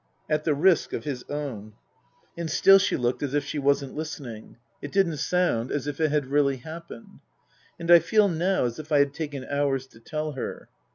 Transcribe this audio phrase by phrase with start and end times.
[0.37, 1.73] "At the risk of his own/'
[2.35, 4.57] And still she looked as if she wasn't listening.
[4.81, 7.19] It didn't sound as if it had really happened
[7.77, 10.69] And I feel now as if I had taken hours to tell her.